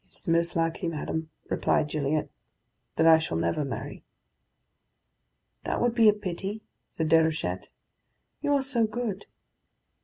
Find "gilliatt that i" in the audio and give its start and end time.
1.89-3.19